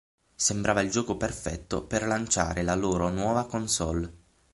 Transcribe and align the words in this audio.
Sembrava 0.33 0.81
il 0.81 0.89
gioco 0.89 1.15
perfetto 1.15 1.83
per 1.83 2.07
lanciare 2.07 2.63
la 2.63 2.73
loro 2.73 3.09
nuova 3.09 3.45
console. 3.45 4.11